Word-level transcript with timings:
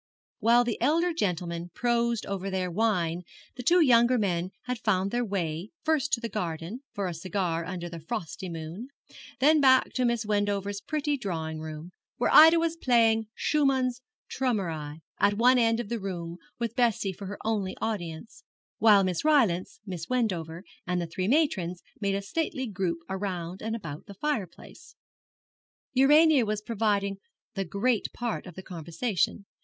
While 0.39 0.63
the 0.63 0.81
elder 0.81 1.13
gentlemen 1.13 1.69
prosed 1.75 2.25
over 2.25 2.49
their 2.49 2.71
wine 2.71 3.21
the 3.55 3.61
two 3.61 3.81
younger 3.85 4.17
men 4.17 4.49
had 4.63 4.79
found 4.79 5.11
their 5.11 5.23
way, 5.23 5.69
first 5.83 6.11
to 6.13 6.19
the 6.19 6.27
garden, 6.27 6.81
for 6.91 7.05
a 7.05 7.13
cigar 7.13 7.63
under 7.65 7.87
the 7.87 7.99
frosty 7.99 8.49
moon, 8.49 8.87
then 9.39 9.61
back 9.61 9.93
to 9.93 10.03
Miss 10.05 10.25
Wendover's 10.25 10.81
pretty 10.81 11.17
drawing 11.17 11.59
room, 11.59 11.91
where 12.17 12.33
Ida 12.33 12.57
was 12.57 12.75
playing 12.77 13.27
Schumann's 13.35 14.01
'Träumerei' 14.27 15.01
at 15.19 15.35
one 15.35 15.59
end 15.59 15.79
of 15.79 15.87
the 15.89 15.99
room 15.99 16.37
with 16.57 16.75
Bessie 16.75 17.13
for 17.13 17.27
her 17.27 17.37
only 17.45 17.77
audience, 17.79 18.43
while 18.79 19.03
Miss 19.03 19.23
Rylance, 19.23 19.81
Miss 19.85 20.09
Wendover, 20.09 20.63
and 20.87 20.99
the 20.99 21.05
three 21.05 21.27
matrons 21.27 21.83
made 21.99 22.15
a 22.15 22.23
stately 22.23 22.65
group 22.65 22.97
around 23.07 23.61
and 23.61 23.75
about 23.75 24.07
the 24.07 24.15
fire 24.15 24.47
place. 24.47 24.95
Urania 25.93 26.43
was 26.43 26.63
providing 26.63 27.17
the 27.53 27.65
greater 27.65 28.09
part 28.11 28.47
of 28.47 28.55
the 28.55 28.63
conversation. 28.63 29.45